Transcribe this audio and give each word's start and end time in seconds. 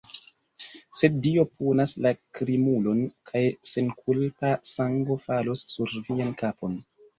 sed 1.01 1.19
Dio 1.27 1.43
punas 1.59 1.93
la 2.05 2.13
krimulon, 2.39 3.05
kaj 3.33 3.43
senkulpa 3.73 4.53
sango 4.73 5.21
falos 5.29 5.67
sur 5.77 5.97
vian 6.11 6.37
kapon! 6.45 6.79